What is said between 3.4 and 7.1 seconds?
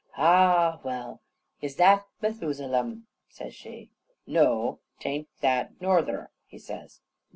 she. "Noo, t'ain't that norther," he says.